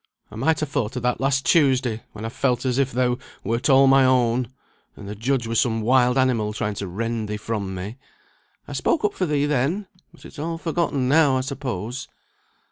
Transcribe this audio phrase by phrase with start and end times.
[0.31, 3.69] I might have thought of that last Tuesday, when I felt as if thou wert
[3.69, 4.47] all my own,
[4.95, 7.97] and the judge were some wild animal trying to rend thee from me.
[8.67, 12.07] I spoke up for thee then; but it's all forgotten now, I suppose."